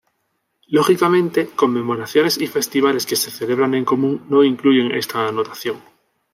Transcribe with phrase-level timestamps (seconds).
[0.69, 5.77] Lógicamente, conmemoraciones y Festivales que se celebran en común, no incluyen esta anotación.